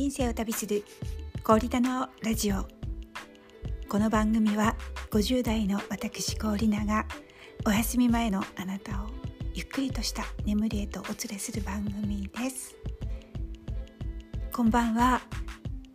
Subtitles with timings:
[0.00, 0.82] 人生を旅する
[1.44, 2.66] 氷田のラジオ。
[3.86, 4.74] この番組は
[5.10, 7.04] 50代の私氷田が
[7.66, 9.08] お休み前のあなたを
[9.52, 12.74] ゆっくりとした眠りへとお連れする番組です。
[14.50, 15.20] こんばんは。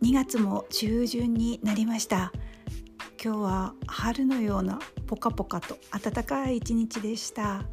[0.04, 2.30] 2月も中旬になりました。
[3.20, 7.64] 今日は春のようなポカポカと暖かい一日でした。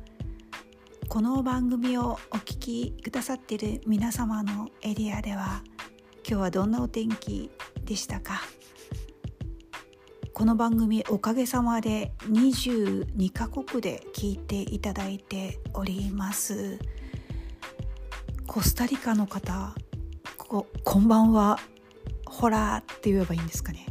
[1.10, 5.61] この番組をお聞きくださっている皆様のエリアでは
[6.25, 7.51] 今日はどんなお天気
[7.83, 8.41] でしたか？
[10.33, 16.79] この番組おかげさまで22カ国で聞いていただいております。
[18.47, 19.75] コスタリカの方
[20.37, 21.59] ここんばんは。
[22.25, 23.85] ホラーって言えばいいんですかね。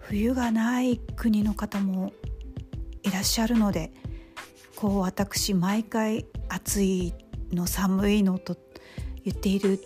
[0.00, 2.12] 冬がない国の方も
[3.04, 3.92] いらっしゃるので
[4.74, 7.14] こう私毎回暑い
[7.52, 8.56] の寒いのと
[9.24, 9.80] 言っている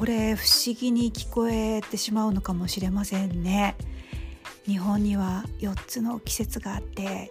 [0.00, 3.76] これ不思議に聞こえてしまうのかもしれませんね。
[4.64, 7.30] 日本には4つの季節があって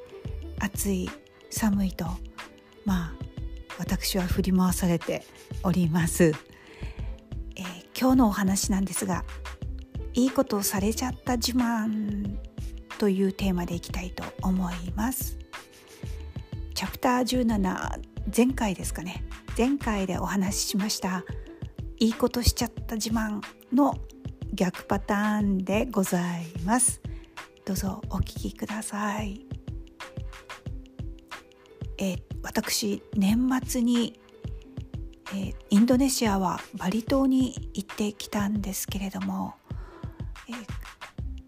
[0.59, 1.09] 暑い
[1.49, 2.05] 寒いと
[2.85, 3.13] まあ
[3.79, 5.25] 私は振り回されて
[5.63, 9.25] おります、えー、今日のお話なんですが
[10.13, 12.37] いいことをされちゃった自慢
[12.99, 15.39] というテーマでいきたいと思います。
[16.75, 17.99] チャプター17
[18.37, 19.23] 前回ですかね。
[19.57, 21.23] 前回でお話ししました
[21.99, 23.41] いいことしちゃった自慢
[23.73, 23.93] の
[24.53, 27.01] 逆パターンでございます。
[27.65, 29.45] どうぞお聞きください。
[31.97, 34.17] え私年末に、
[35.35, 39.55] えインドネシアはバリ島に行ってきたんですけれども、
[40.47, 40.53] え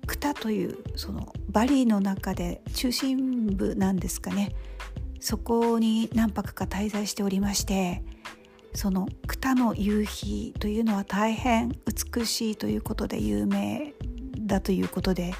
[0.06, 4.54] クタというそのバリの中で中心部なんですかね。
[5.22, 8.04] そこに何泊か滞在しておりまして
[8.73, 13.94] そのクタの夕日というのは大変美しいということで有名
[14.39, 15.33] だということで、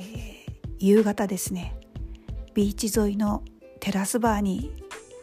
[0.00, 1.74] えー、夕方ですね
[2.54, 3.42] ビーチ沿いの
[3.80, 4.72] テラスバーに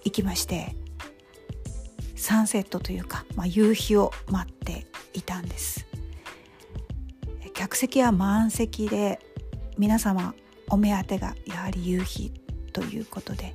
[0.04, 0.76] 行きまして
[2.16, 5.88] サンセットというか、まあ、夕日を待っていたんです。
[7.60, 9.20] 客席は満席で
[9.78, 10.34] 皆様
[10.70, 12.32] お目当てがやはり夕日
[12.72, 13.54] ということで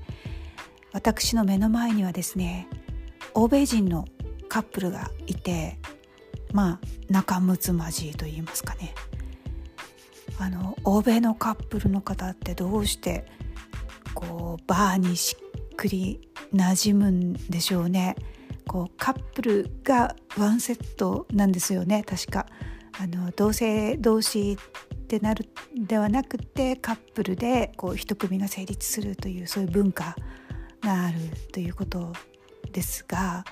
[0.92, 2.68] 私の目の前にはですね
[3.34, 4.06] 欧米人の
[4.48, 5.78] カップルがいて
[6.52, 8.94] まあ仲睦まじいと言いますかね。
[10.38, 13.26] あの欧米のカップルの方ってどうして
[14.14, 15.36] こうバーにし
[15.72, 18.16] っくり馴染むんでしょうね。
[18.66, 22.46] こうカップルがワンセットなんですよね確か。
[22.98, 24.56] あの同性同士
[24.94, 30.14] ってなるではなくてカップルでこう一組が成立するというそういう文化
[30.80, 31.18] がある
[31.52, 32.12] ということ
[32.72, 33.44] ですが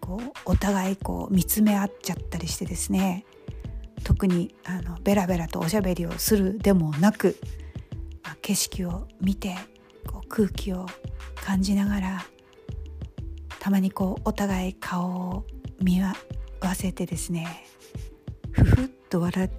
[0.00, 3.24] こうお互いこう見つめ合っちゃったりしてですね
[4.04, 7.36] 特にあのベラベラとおしゃべりをするでもなく、
[8.24, 9.54] まあ、景色を見て
[10.06, 10.86] こう空気を
[11.36, 12.24] 感じながら
[13.60, 15.44] たまにこうお互い顔を
[15.80, 16.14] 見合
[16.60, 17.64] わせてですね
[18.50, 19.50] ふふっと笑っ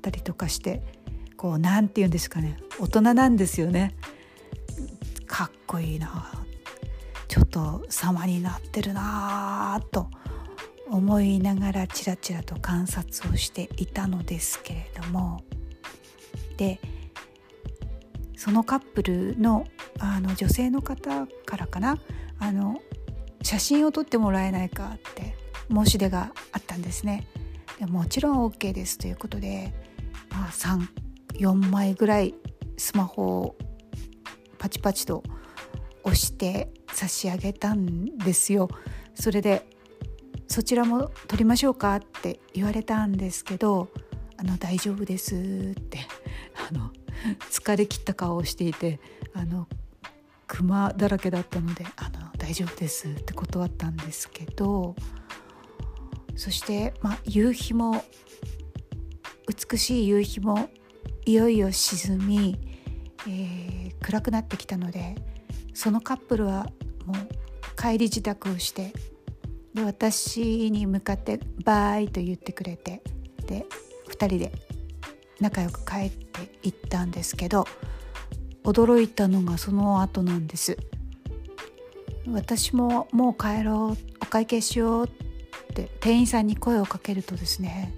[0.00, 0.82] たりとかして
[1.36, 3.94] こう何て言うんですかね大人なんですよね。
[5.26, 6.41] かっこいいな。
[7.32, 10.10] ちょっと様になってるなと
[10.90, 15.40] 思いながらチラチラと観察をしていたのですけれども
[16.58, 16.78] で
[18.36, 19.64] そのカップルの
[19.98, 21.96] あの女性の方からかな？
[22.38, 22.82] あの
[23.40, 25.34] 写真を撮ってもらえないかって
[25.72, 27.26] 申し出があったんですね。
[27.78, 29.72] でもちろん OK ですということで
[30.28, 32.34] まあ、34枚ぐらい
[32.76, 33.56] スマホを
[34.58, 35.22] パチパチと
[36.04, 38.68] 押して差し上げたんですよ。
[39.14, 39.68] それで
[40.48, 41.96] そちらも撮りましょうか？
[41.96, 43.88] って言われたんですけど
[44.36, 45.34] 「あの大丈夫です」
[45.78, 46.00] って
[46.70, 46.90] あの
[47.50, 49.00] 疲れ切った顔をしていて
[49.32, 49.68] あの
[50.46, 54.94] クマだらけだったので「あの大丈夫です」って断ったんですけど
[56.36, 58.04] そして、まあ、夕日も
[59.70, 60.68] 美しい夕日も
[61.24, 62.58] いよいよ沈み、
[63.28, 65.14] えー、暗くなってきたので
[65.74, 66.66] そのカップルは
[67.06, 68.92] もう帰り自宅をして
[69.74, 73.02] で私に向かって「バイ」と言ってくれて
[73.46, 73.66] で
[74.08, 74.52] 2人で
[75.40, 77.66] 仲良く帰っていったんですけど
[78.64, 80.76] 驚いたのがその後なんです。
[82.28, 87.92] 私ももう帰ろうお会計しようって店員さんに声をかけるとですね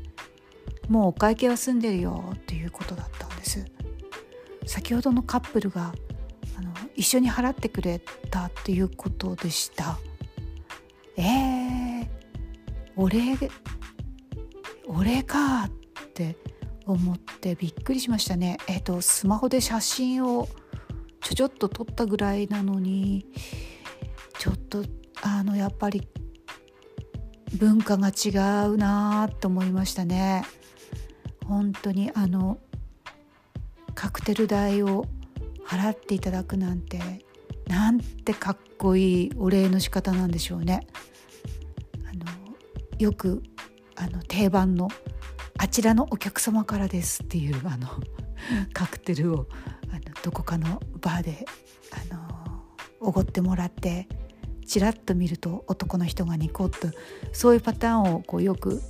[0.89, 3.65] もうお会計は済んでるよっていうことだったんです。
[4.67, 5.95] 先ほどのカップルが
[6.95, 8.01] 一緒に払ってくれ
[8.31, 9.99] たっていうことでした
[11.17, 12.09] えー、
[12.97, 13.21] お礼
[14.87, 15.71] 俺かっ
[16.15, 16.37] て
[16.87, 18.59] 思ってびっくりしましたね。
[18.69, 20.49] えっ、ー、とスマホで写真を
[21.21, 23.27] ちょちょっと撮ったぐらいなのに
[24.39, 24.85] ちょっと
[25.23, 26.07] あのやっぱり
[27.55, 28.31] 文化が違
[28.69, 30.45] うなと思いましたね。
[31.47, 32.59] 本当にあの
[33.95, 35.07] カクテル代を
[35.67, 37.01] 払っていただくなんて
[37.69, 40.87] なんてかっこいいお礼の仕方なんでしょうね。
[42.07, 42.25] あの
[42.99, 43.43] よく
[43.97, 44.89] あの定番の
[45.59, 47.89] 「あちらのお客様からです」っていうあの
[48.73, 49.47] カクテルを
[49.91, 51.47] あのどこかのバーで
[52.11, 52.63] あの
[53.01, 54.09] おごってもらって
[54.67, 56.97] ちらっと見ると男の人がニコッと
[57.33, 58.81] そういうパターンをこうよく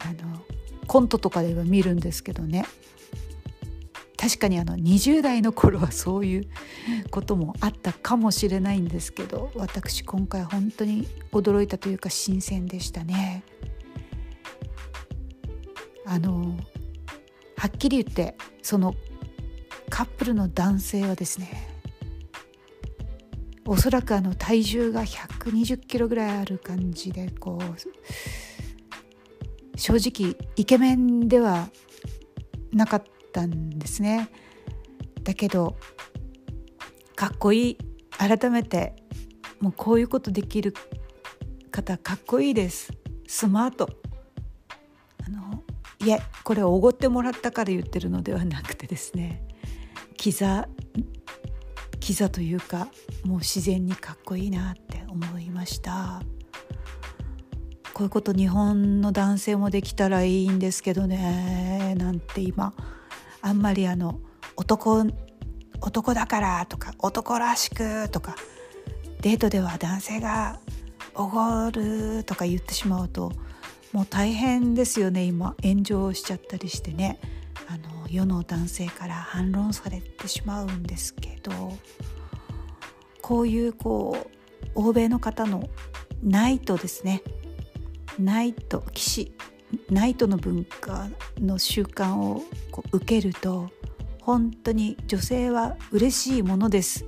[0.00, 0.42] あの
[0.86, 2.64] コントとかでは見るんですけどね
[4.18, 6.48] 確かにあの20代の頃はそういう
[7.12, 13.44] こともあったかもしれないんですけど私今回本当に驚いたというか新鮮でしたね。
[16.04, 16.56] あの
[17.56, 18.94] はっきり言ってその
[19.88, 21.68] カップルの男性はですね
[23.66, 31.68] おそらくあの体重が120キロぐらいある感じでこう正直イケメンでは
[32.72, 34.28] なかったたんですね。
[35.22, 35.76] だけど
[37.16, 37.78] かっこいい。
[38.18, 38.96] 改めて
[39.60, 40.74] もうこういうことできる
[41.70, 42.92] 方かっこいいです。
[43.26, 43.90] スマート。
[45.26, 45.62] あの
[46.04, 49.42] いえこれおごってもらったから言ってるのではなくてですね。
[50.16, 50.68] キザ
[52.00, 52.88] キザというか
[53.24, 56.22] もう自然にかっこいいなって思いました。
[57.92, 61.94] こういうこと日本の男性もできたらいいんですけどね。
[61.98, 62.74] なんて今
[63.48, 64.20] あんまりあの
[64.56, 65.06] 男
[65.80, 68.36] 男だからとか男らしくとか
[69.22, 70.60] デートでは男性が
[71.14, 73.32] おごるとか言ってしまうと
[73.92, 75.24] もう大変ですよね。
[75.24, 77.18] 今炎上しちゃったりしてね。
[77.68, 81.72] あの世の男性から反論されてしまうんですけど
[83.22, 84.28] こういうこ
[84.74, 85.68] う欧米の方の
[86.22, 87.22] ないとですね。
[88.18, 89.32] ナイト騎士
[89.90, 93.70] ナイトの文化の習慣をこう受けると
[94.20, 97.06] 本当に女性は嬉しいものです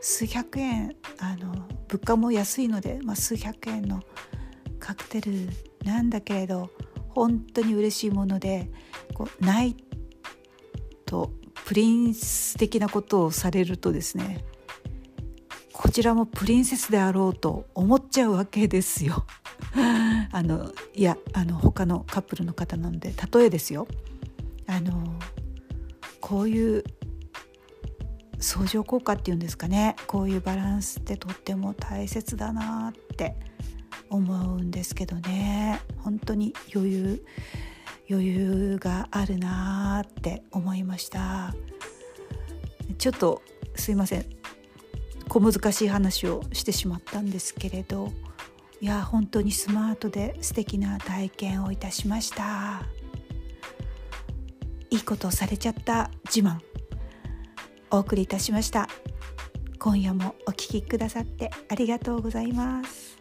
[0.00, 4.02] 数百円あの物価も安いので、まあ、数百円の
[4.78, 5.32] カクテル
[5.84, 6.70] なんだけれど
[7.10, 8.70] 本当に嬉しいもので
[9.14, 9.76] こうナイ
[11.06, 11.30] ト
[11.66, 14.44] プリンス的なことをされるとですね
[15.72, 19.26] こちらもプリンセスであろうと思っちゃうわけですよ。
[20.32, 23.86] あのいやあの他のカップルの方なので例えですよ。
[24.66, 25.18] あの
[26.20, 26.84] こういう
[28.38, 29.96] 相乗効果っていうんですかね。
[30.06, 33.36] こういうバランスってとっても大切だなって
[34.10, 35.80] 思うんですけどね。
[35.98, 37.24] 本当に余裕
[38.10, 41.54] 余裕があるなって思いました。
[42.98, 43.42] ちょっと
[43.74, 44.26] すいません。
[45.28, 48.12] 小難しい話をしてしまったんですけれど。
[48.82, 52.82] いや本当にスマートで素敵な体験をいたしました。
[54.90, 56.58] いいことをされちゃった自慢
[57.92, 58.88] お送りいたしました。
[59.78, 63.18] 今夜もお聴きくださってありがとうございます。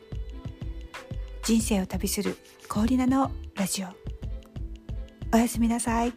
[1.44, 3.88] 人生を旅する氷菜のラジオ。
[5.32, 6.14] おやすみなさい。